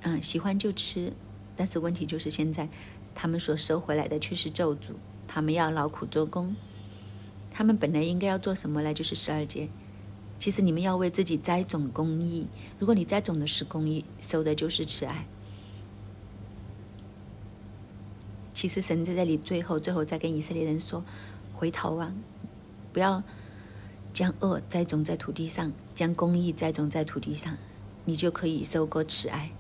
[0.03, 1.15] 嗯，喜欢就吃，
[1.57, 2.69] 但是问题就是现在
[3.15, 4.91] 他们所收回来的却是咒诅，
[5.27, 6.55] 他们要劳苦做工，
[7.51, 8.93] 他们本来应该要做什么呢？
[8.93, 9.71] 就是十二节。
[10.45, 12.47] 其实你们要为自己栽种公益。
[12.79, 15.27] 如果你栽种的是公益，收的就是慈爱。
[18.53, 21.03] 其实神在这里最后最后再跟以色列人说
[21.55, 22.13] ：“回头啊，
[22.93, 23.23] 不要
[24.13, 27.57] 将恶栽种在土地上，将公益栽种在土地上，
[28.05, 29.51] 你就可以收割慈爱。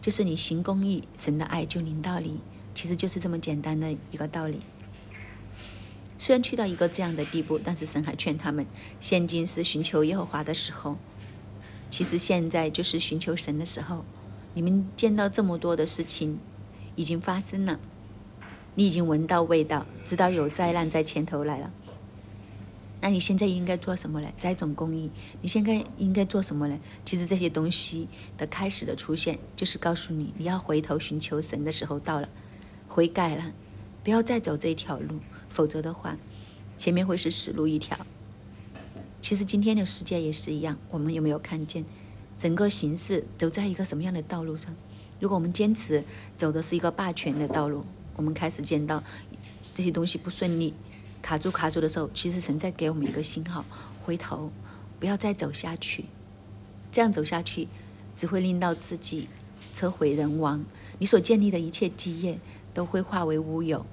[0.00, 2.38] 就是你行公益，神的爱就临到你。
[2.74, 4.60] 其实就是这么简单的一个道理。”
[6.18, 8.66] 虽然去到一个这样的地步，但是神还劝他们：
[9.00, 10.98] 现今是寻求耶和华的时候。
[11.88, 14.04] 其实现在就是寻求神的时候。
[14.54, 16.40] 你们见到这么多的事情
[16.96, 17.78] 已经发生了，
[18.74, 21.70] 你已经闻到味道，知道有灾难在前头来了。
[23.00, 24.28] 那你现在应该做什么呢？
[24.36, 25.08] 栽种公益。
[25.40, 26.76] 你现在应该做什么呢？
[27.04, 32.28] 其实这些东西的开始的出现，就是告诉你，你要回头寻求神的时候到了，
[32.88, 33.52] 悔改了，
[34.02, 35.20] 不要再走这条路。
[35.58, 36.16] 否则的话，
[36.76, 37.98] 前面会是死路一条。
[39.20, 41.84] 其实今天的世界也是一样，我们有没有看见
[42.38, 44.72] 整个形势走在一个什么样的道路上？
[45.18, 46.04] 如果我们坚持
[46.36, 49.02] 走的是一个霸权的道路，我们开始见到
[49.74, 50.72] 这些东西不顺利，
[51.20, 53.64] 卡住卡住的时候，其实神在给我们一个信号：
[54.04, 54.52] 回头，
[55.00, 56.04] 不要再走下去。
[56.92, 57.66] 这样走下去，
[58.14, 59.26] 只会令到自己
[59.72, 60.64] 车毁人亡，
[61.00, 62.38] 你所建立的一切基业
[62.72, 63.84] 都会化为乌有。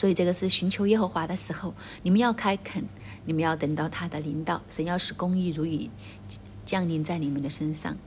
[0.00, 2.84] 所以这个是寻求耶和华的时候，你们要开垦，
[3.26, 5.90] 你们要等到他的领导，神要使公义如雨
[6.64, 7.98] 降临在你们的身上，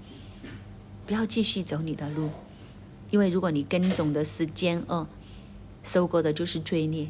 [1.05, 2.31] 不要继续走你的路，
[3.11, 5.07] 因为如果你耕种的是奸恶，
[5.83, 7.09] 收割的就是罪孽；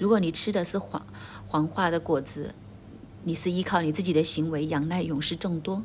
[0.00, 1.04] 如果你吃的是黄
[1.46, 2.54] 黄化的果子，
[3.24, 5.84] 你是依靠你自己的行为仰赖勇士众多，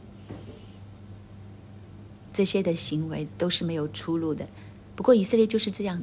[2.31, 4.47] 这些的行为都是没有出路的。
[4.95, 6.01] 不过以色列就是这样。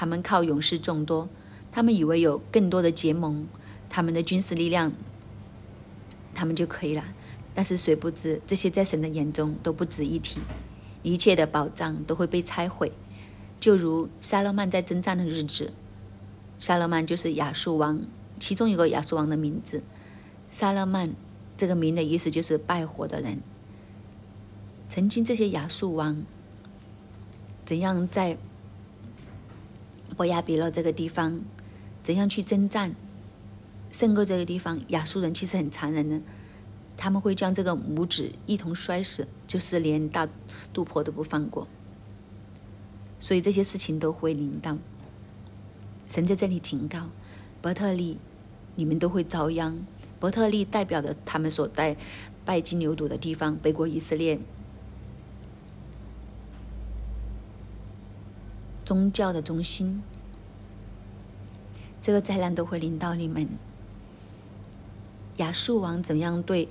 [0.00, 1.28] 他们靠勇士众多，
[1.70, 3.46] 他们以为有更多的结盟，
[3.90, 4.90] 他们的军事力量，
[6.34, 7.04] 他们就可以了。
[7.54, 10.40] 但是谁不知，这些在神的眼中都不值一提，
[11.02, 12.92] 一切的宝藏都会被拆毁。
[13.60, 15.70] 就如沙勒曼在征战的日子，
[16.58, 18.00] 沙勒曼就是亚述王
[18.38, 19.82] 其中一个亚述王的名字。
[20.48, 21.12] 沙勒曼
[21.58, 23.42] 这个名的意思就是拜火的人。
[24.88, 26.24] 曾经这些亚述王
[27.66, 28.38] 怎样在？
[30.16, 31.40] 伯亚比勒这个地方，
[32.02, 32.94] 怎样去征战？
[33.90, 36.20] 胜过这个地方，亚述人其实很残忍的，
[36.96, 40.28] 他们会将这个母子一同摔死，就是连大
[40.72, 41.66] 肚婆都不放过。
[43.18, 44.78] 所以这些事情都会临到。
[46.08, 47.08] 神在这里警告
[47.60, 48.18] 伯特利，
[48.76, 49.84] 你们都会遭殃。
[50.18, 51.96] 伯特利代表着他们所在
[52.44, 54.38] 拜金牛犊的地方，北国以色列。
[58.90, 60.02] 宗教的中心，
[62.02, 63.48] 这个灾难都会临到你们。
[65.36, 66.68] 亚述王怎样对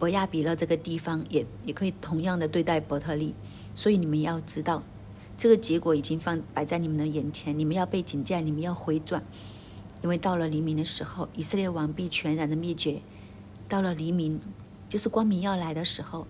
[0.00, 3.36] 伯亚比勒这个地方，也也可以同样的对待伯特利。
[3.72, 4.82] 所以你们要知道，
[5.36, 9.22] 这个结果已经放摆在你们的眼前，你们要被警戒，你们要回转，
[10.02, 13.00] 因为到了黎明的时候，以色列王必全然的灭绝。
[13.68, 14.40] 到了黎明，
[14.88, 16.26] 就是光明要来的时候。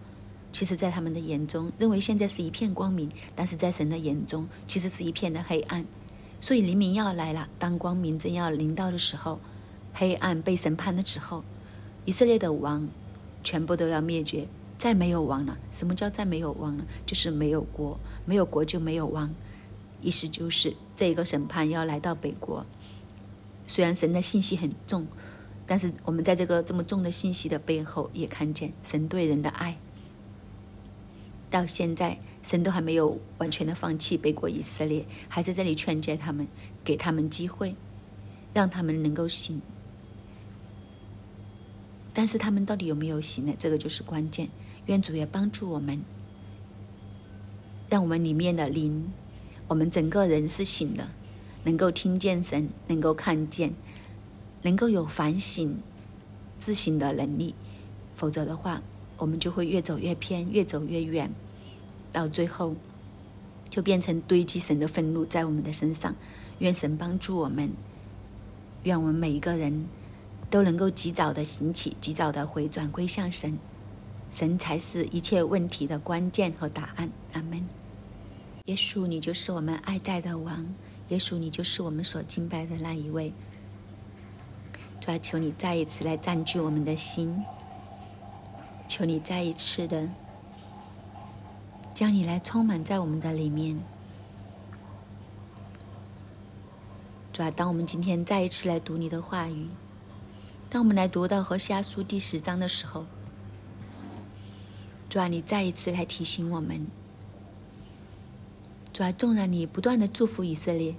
[0.50, 5.84] 其实，在他们的眼中，认为现在是一片光明；但是在神的眼中，其实是一片的黑暗。
[6.40, 7.48] 所以，黎明要来了。
[7.58, 9.38] 当光明正要临到的时候，
[9.92, 11.44] 黑暗被审判的时候，
[12.04, 12.88] 以色列的王
[13.44, 15.58] 全部都要灭绝，再没有王了。
[15.70, 16.84] 什么叫再没有王了？
[17.04, 19.32] 就是没有国，没有国就没有王。
[20.00, 22.64] 意思就是这一个审判要来到北国。
[23.66, 25.06] 虽然神的信息很重，
[25.66, 29.76] 但是我们在这个这么重的信息的背后，也看见神对人的爱。
[31.50, 36.46] 到现在，神都还没有完全的放弃北国以色列，还在这里劝诫他们，
[36.84, 37.74] 给他们机会，
[38.52, 39.60] 让他们能够醒。
[42.12, 43.54] 但是他们到底有没有醒呢？
[43.58, 44.48] 这个就是关键。
[44.86, 46.02] 愿主也帮助我们，
[47.88, 49.12] 让我们里面的灵，
[49.68, 51.08] 我们整个人是醒的，
[51.64, 53.74] 能够听见神，能够看见，
[54.62, 55.78] 能够有反省、
[56.58, 57.54] 自省的能力。
[58.16, 58.82] 否则的话，
[59.18, 61.30] 我们就会越走越偏，越走越远。
[62.10, 62.74] 到最后，
[63.68, 66.14] 就变成堆积神的愤怒在我们的身上。
[66.60, 67.70] 愿神帮助我们，
[68.84, 69.86] 愿我们每一个人
[70.48, 73.58] 都能够及早的醒起，及早的回转归向神。
[74.30, 77.10] 神才是一切问题的关键和答案。
[77.32, 77.64] 阿门。
[78.64, 80.66] 耶稣，你就是我们爱戴的王。
[81.08, 83.32] 耶稣，你就是我们所敬拜的那一位。
[85.00, 87.34] 主啊，求你再一次来占据我们的心，
[88.88, 90.08] 求你再一次的。
[91.94, 93.76] 将你来充满在我们的里面，
[97.32, 97.50] 主啊！
[97.50, 99.66] 当我们今天再一次来读你的话语，
[100.70, 103.04] 当我们来读到和下书第十章的时候，
[105.10, 105.26] 主啊！
[105.26, 106.86] 你再一次来提醒我们，
[108.92, 109.10] 主啊！
[109.10, 110.94] 纵然你不断的祝福以色列，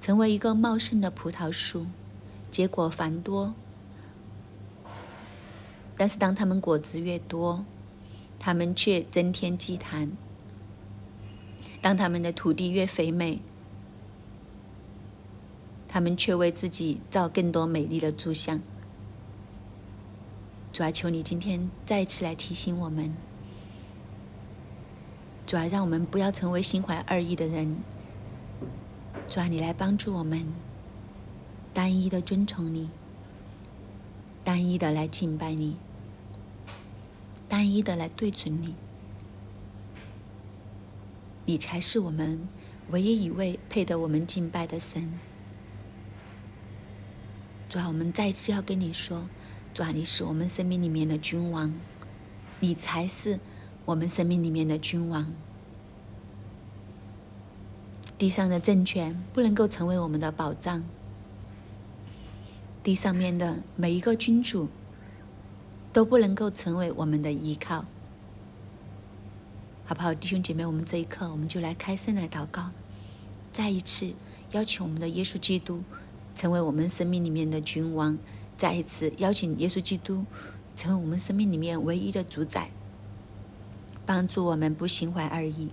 [0.00, 1.84] 成为一个茂盛的葡萄树，
[2.50, 3.52] 结果繁多，
[5.98, 7.64] 但是当他们果子越多，
[8.38, 10.10] 他们却增添祭坛。
[11.82, 13.40] 当他们的土地越肥美，
[15.88, 18.60] 他们却为自己造更多美丽的柱像。
[20.72, 23.12] 主啊，求你今天再次来提醒我们，
[25.46, 27.76] 主啊，让我们不要成为心怀二意的人。
[29.28, 30.46] 主啊，你来帮助我们，
[31.74, 32.88] 单一的尊崇你，
[34.44, 35.76] 单一的来敬拜你。
[37.48, 38.74] 单一的来对准你，
[41.46, 42.46] 你才是我们
[42.90, 45.10] 唯一一位配得我们敬拜的神。
[47.70, 49.26] 主啊，我们再次要跟你说，
[49.72, 51.72] 主啊，你是我们生命里面的君王，
[52.60, 53.40] 你才是
[53.86, 55.32] 我们生命里面的君王。
[58.18, 60.84] 地上的政权不能够成为我们的保障，
[62.82, 64.68] 地上面的每一个君主。
[65.92, 67.84] 都不能够成为我们的依靠，
[69.84, 70.64] 好不好，弟兄姐妹？
[70.64, 72.70] 我们这一刻，我们就来开声来祷告，
[73.50, 74.12] 再一次
[74.52, 75.82] 邀请我们的耶稣基督
[76.34, 78.18] 成为我们生命里面的君王，
[78.56, 80.24] 再一次邀请耶稣基督
[80.76, 82.70] 成为我们生命里面唯一的主宰，
[84.04, 85.70] 帮助我们不心怀二意，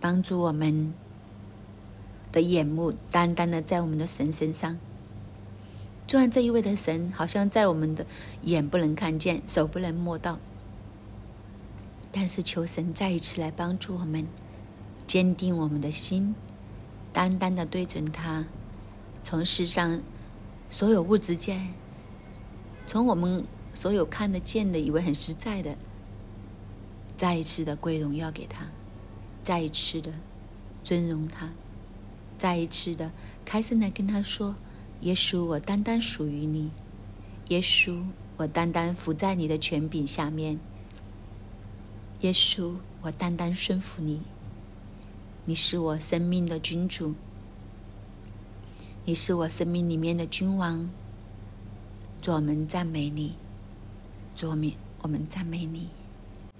[0.00, 0.92] 帮助我们
[2.32, 4.76] 的眼目单单的在我们的神身上。
[6.06, 8.06] 就然这一位的神，好像在我们的
[8.42, 10.38] 眼不能看见，手不能摸到。
[12.12, 14.26] 但是求神再一次来帮助我们，
[15.04, 16.34] 坚定我们的心，
[17.12, 18.46] 单单的对准他，
[19.24, 20.00] 从世上
[20.70, 21.60] 所有物质界，
[22.86, 25.76] 从我们所有看得见的，以为很实在的，
[27.16, 28.68] 再一次的归荣耀给他，
[29.42, 30.12] 再一次的
[30.84, 31.50] 尊荣他，
[32.38, 33.10] 再一次的
[33.44, 34.54] 开声来跟他说。
[35.02, 36.70] 耶稣，我单单属于你。
[37.48, 38.02] 耶稣，
[38.38, 40.58] 我单单伏在你的权柄下面。
[42.20, 44.22] 耶稣，我单单顺服你。
[45.44, 47.14] 你是我生命的君主，
[49.04, 50.90] 你是我生命里面的君王。
[52.20, 53.34] 主，我们赞美你。
[54.34, 55.88] 主，我们我们赞美你。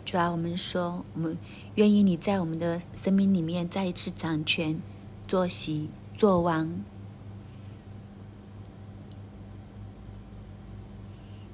[0.05, 1.37] 主啊，我们说，我们
[1.75, 4.81] 愿意你在我们的生命里面再一次掌权、
[5.27, 6.85] 坐席、做王。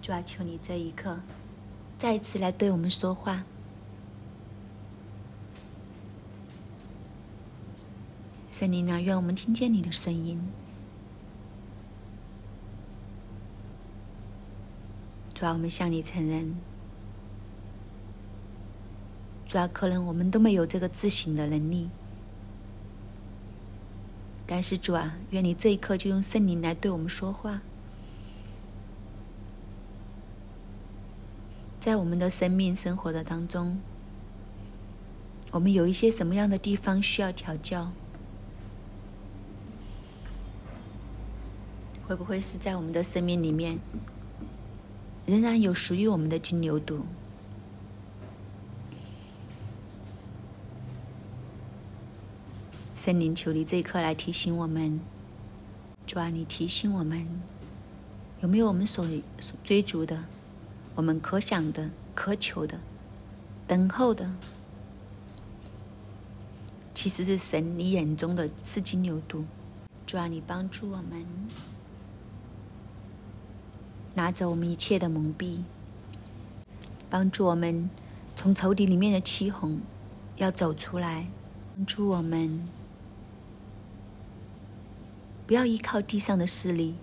[0.02, 1.20] 主啊，求你这一刻
[1.96, 3.44] 再一次来对我们说话，
[8.50, 10.42] 圣灵啊，愿我们听见你的声音。
[15.32, 16.56] 主啊，我们向你承认，
[19.46, 21.88] 主啊，可能我们都没有这个自省的能力，
[24.44, 27.62] 但是主啊，愿你这一刻就用圣灵来对我们说话。
[31.82, 33.80] 在我们的生命生活的当中，
[35.50, 37.90] 我们有一些什么样的地方需要调教？
[42.06, 43.80] 会不会是在我们的生命里面，
[45.26, 47.00] 仍然有属于我们的金牛犊？
[52.94, 55.00] 圣灵，求你这一刻来提醒我们，
[56.06, 57.26] 主啊，你提醒我们，
[58.40, 59.04] 有没有我们所
[59.64, 60.22] 追逐的？
[60.94, 62.78] 我们可想的、渴求的、
[63.66, 64.30] 等候的，
[66.92, 69.44] 其实是神你眼中的四金牛犊。
[70.06, 71.24] 主啊，你帮助我们，
[74.14, 75.62] 拿走我们一切的蒙蔽，
[77.08, 77.88] 帮助我们
[78.36, 79.80] 从仇敌里面的欺哄
[80.36, 81.26] 要走出来，
[81.74, 82.68] 帮助我们
[85.46, 86.94] 不要依靠地上的势力，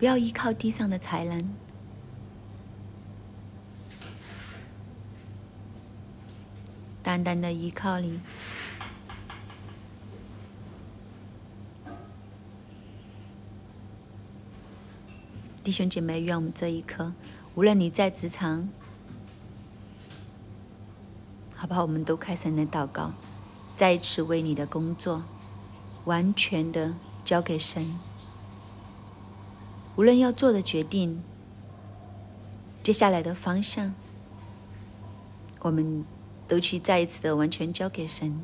[0.00, 1.54] 不要依靠地上的才能。
[7.02, 8.18] 单单的依靠你，
[15.62, 17.12] 弟兄姐妹，愿我们这一刻，
[17.54, 18.70] 无论你在职场，
[21.54, 21.82] 好不好？
[21.82, 23.12] 我们都开始来祷告，
[23.76, 25.22] 再一次为你的工作
[26.06, 27.98] 完全的交给神。
[30.00, 31.22] 无论要做的决定，
[32.82, 33.94] 接下来的方向，
[35.58, 36.06] 我们。
[36.48, 38.40] 都去再一次的完全交给神。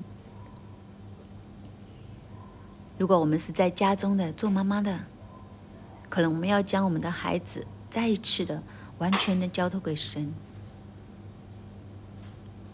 [2.96, 5.00] 如果我们是在家中的做妈妈的，
[6.08, 8.62] 可能我们要将我们的孩子再一次的
[8.98, 10.26] 完全的交托给神；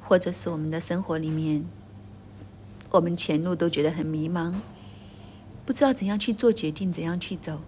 [0.03, 1.65] 或者是我们的生活里面，
[2.91, 4.53] 我们前路都觉得很迷茫，
[5.65, 7.63] 不知道怎样去做决定，怎样去走，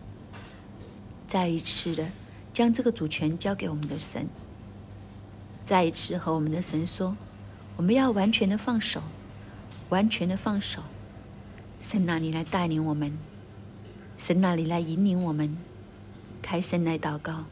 [1.34, 2.06] 再一次的
[2.52, 4.28] 将这个主权交给我们的神，
[5.66, 7.16] 再一次和我们的神说。
[7.76, 9.02] 我们要完全的放手，
[9.88, 10.80] 完全的放手，
[11.80, 13.18] 神那里来带领我们，
[14.16, 15.58] 神那里来引领我们，
[16.40, 17.46] 开声来祷告，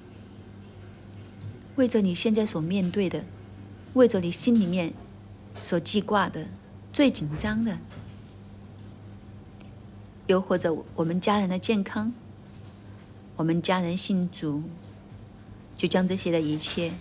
[1.74, 3.24] 为着你现在所面对的，
[3.94, 4.94] 为着你心里面
[5.60, 6.46] 所记挂的
[6.92, 7.78] 最紧张的，
[10.28, 12.12] 又或者我们家人的健康，
[13.36, 14.62] 我们家人信主，
[15.74, 16.92] 就将这些的一切，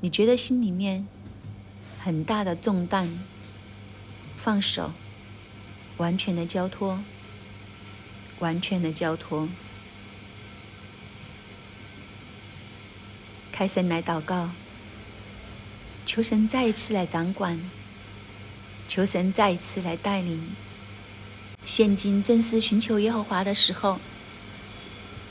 [0.00, 1.06] 你觉得心里面？
[2.00, 3.18] 很大的重担，
[4.36, 4.92] 放手，
[5.96, 7.00] 完全的交托，
[8.38, 9.48] 完全的交托，
[13.50, 14.50] 开神来祷告，
[16.06, 17.60] 求神再一次来掌管，
[18.86, 20.52] 求神再一次来带领。
[21.64, 23.98] 现今正是寻求耶和华的时候，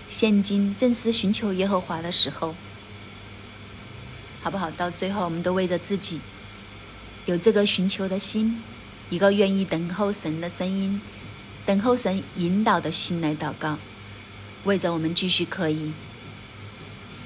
[0.09, 2.55] 现今正是寻求耶和华的时候，
[4.41, 4.71] 好不好？
[4.71, 6.19] 到最后，我们都为着自己。
[7.25, 8.63] 有这个寻求的心，
[9.09, 11.01] 一个愿意等候神的声音，
[11.65, 13.77] 等候神引导的心来祷告，
[14.63, 15.91] 为着我们继续可以，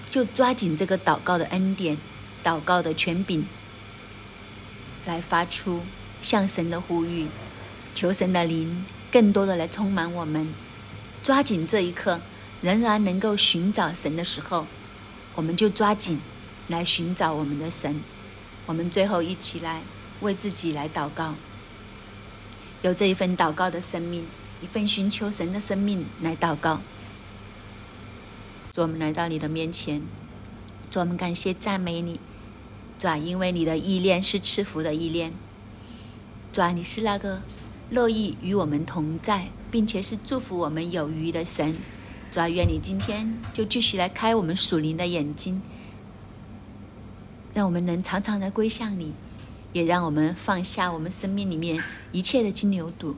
[0.09, 1.97] 就抓紧这个祷告的恩典，
[2.43, 3.45] 祷告的权柄，
[5.05, 5.81] 来发出
[6.23, 7.27] 向神的呼吁，
[7.93, 10.51] 求神的灵更多的来充满我们，
[11.21, 12.19] 抓紧这一刻，
[12.61, 14.67] 仍然能够寻找神的时候，
[15.35, 16.19] 我们就抓紧
[16.67, 17.99] 来寻找我们的神。
[18.67, 19.81] 我们最后一起来
[20.21, 21.33] 为自己来祷告，
[22.83, 24.25] 有这一份祷告的生命，
[24.61, 26.79] 一份寻求神的生命来祷告。
[28.71, 30.01] 主，我们来到你的面前，
[30.91, 32.19] 主，我们感谢赞美你，
[32.99, 35.33] 主啊，因为你的意念是赐福的意念，
[36.53, 37.41] 主啊，你是那个
[37.89, 41.75] 乐意与我们同在，并且是祝福我们有余的神，
[42.31, 45.61] 主啊，愿你今天就继续来开我们属灵的眼睛。
[47.53, 49.11] 让我们能常常的归向你，
[49.73, 53.15] 也让我们放下我们生命里面一切的金牛犊，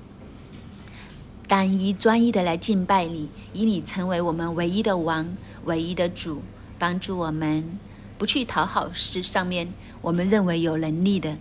[1.47, 6.41] 单一专一的来敬拜你，以你成为我们唯一的王、唯一的主，
[6.79, 7.77] 帮助我们
[8.17, 11.37] 不去讨好世上面我们认为有能力的，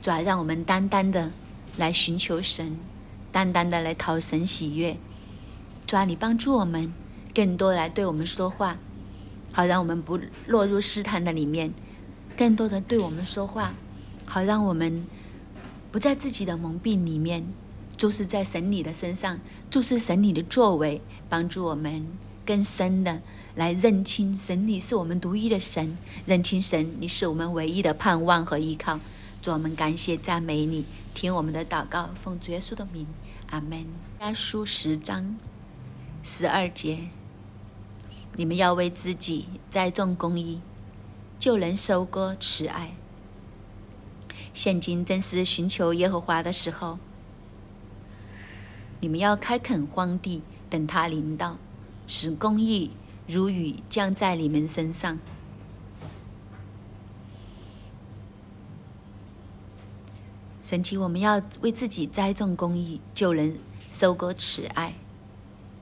[0.00, 1.30] 主要让我们单单的
[1.76, 2.78] 来寻求神，
[3.30, 4.96] 单单的来讨神喜悦，
[5.86, 6.92] 主啊你帮助我们
[7.34, 8.78] 更多来对我们说话，
[9.52, 11.72] 好让我们不落入试探的里面。
[12.36, 13.74] 更多的对我们说话，
[14.26, 15.06] 好让我们
[15.92, 17.46] 不在自己的蒙蔽里面，
[17.96, 19.38] 注视在神你的身上，
[19.70, 22.04] 注视神你的作为，帮助我们
[22.44, 23.20] 更深的
[23.54, 28.98] 来认清神你是我们独一的神，认清神你是我们唯一的盼望和依靠。
[29.40, 33.06] 主，我们感谢赞美你，听我们的祷告，奉主耶稣的名，
[33.50, 33.86] 阿门。
[34.18, 35.36] 家书十章
[36.24, 37.10] 十二节，
[38.34, 40.60] 你们要为自己栽种公义。
[41.36, 42.94] 就能收割慈爱。
[44.54, 46.98] 现今正是寻求耶和华的时候，
[49.00, 51.58] 你们要开垦荒地，等他临到，
[52.06, 52.92] 使公义
[53.26, 55.18] 如雨降在你们身上。
[60.62, 63.54] 神奇，我们要为自己栽种公义，就能
[63.90, 64.94] 收割慈爱。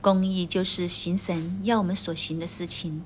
[0.03, 3.05] 公义就是行神要我们所行的事情。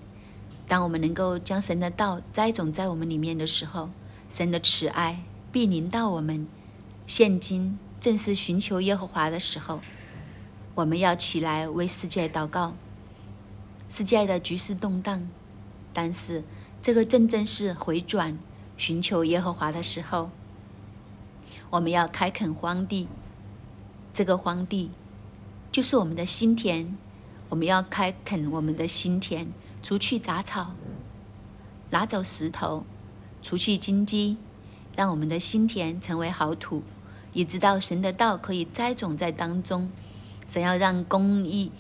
[0.68, 3.92] 当我们能够将神的道栽种在我们里面的时候，
[4.28, 6.48] 神的慈爱必临到我们。
[7.06, 9.80] 现今正是寻求耶和华的时候，
[10.74, 12.74] 我们要起来为世界祷告。
[13.88, 15.30] 世界的局势动荡，
[15.94, 16.44] 但是
[16.82, 18.40] 这个真正是回转、
[18.76, 20.32] 寻求耶和华的时候。
[21.70, 23.08] 我们要开垦荒地，
[24.12, 24.90] 这个荒地
[25.78, 26.98] 就是我们的心田。
[27.50, 29.46] 我们要开垦我们的心田，
[29.84, 30.74] 除去杂草，
[31.92, 32.84] 拿走石头，
[33.44, 34.38] 除去荆棘，
[34.96, 36.82] 让我们的心田成为好土。
[37.34, 39.92] 也知道神的道可以栽种在当中，
[40.48, 41.72] 神要让公义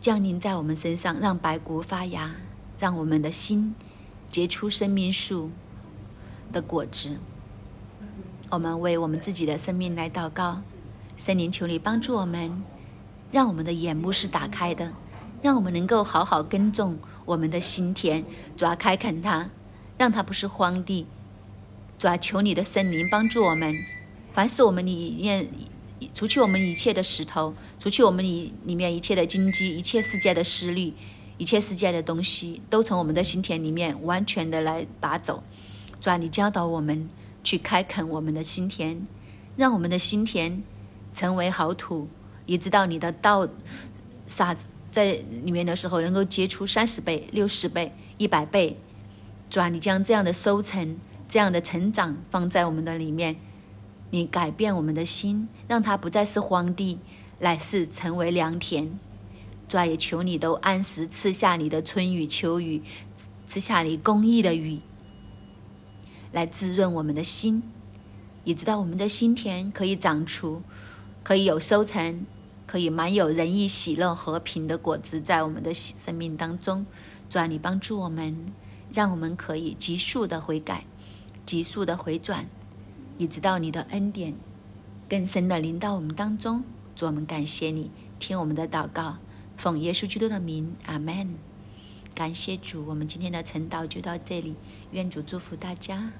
[0.00, 2.34] 降临在我们身上，让白骨发芽，
[2.78, 3.74] 让我们的心
[4.26, 5.50] 结出生命树
[6.50, 7.18] 的果子。
[8.48, 10.62] 我们为我们自己的生命来祷告，
[11.20, 12.62] 森林求你帮助我们，
[13.30, 14.90] 让我们的眼目是打开的，
[15.42, 18.24] 让我们能够好好耕种我们的心田，
[18.56, 19.50] 主要开垦它，
[19.98, 21.06] 让它不是荒地。
[21.98, 23.74] 主要求你的森林帮助我们，
[24.32, 25.46] 凡是我们里面
[26.14, 30.94] 除去我们一切的石头，除去我们里里面一切的荆棘，一切世界的思虑，
[31.36, 35.44] 一切世界的东西，都从我们的心田里面完全的来拔走。
[36.00, 37.10] 主要你教导我们。
[37.42, 39.06] 去开垦我们的心田，
[39.56, 40.62] 让我们的心田
[41.20, 42.08] 成为好土，
[42.46, 43.46] 也知道你的道
[44.26, 44.56] 撒
[44.90, 45.12] 在
[45.44, 48.78] 里面的时候，能够结出三十倍、六十倍、一百倍。
[49.50, 50.96] 主啊，你将这样的收成、
[51.28, 53.36] 这样的成长放在我们的里面，
[54.08, 56.98] 你改变我们的心，让它不再是荒地，
[57.40, 58.98] 乃是成为良田。
[59.68, 62.82] 主啊，也求你都按时赐下你的春雨、秋雨，
[63.46, 64.80] 赐下你公益的雨。
[66.32, 67.62] 来滋润我们的心，
[68.44, 70.62] 也知道我们的心田可以长出，
[71.22, 72.26] 可以有收成，
[72.66, 76.86] 可以满有仁义、喜乐、和平的果子在我们的生命当中。
[77.28, 78.52] 主啊，你帮助我们，
[78.92, 80.84] 让我们可以急速的悔改，
[81.46, 82.48] 急速的回转，
[83.18, 84.34] 一直到你的恩典
[85.08, 86.64] 更深的临到我们当中。
[86.96, 89.18] 主，我们感谢你，听我们的祷告，
[89.56, 91.36] 奉耶稣基督的名，阿门。
[92.14, 94.56] 感谢主，我们今天的晨祷就到这里。
[94.90, 96.10] 愿主祝福大家。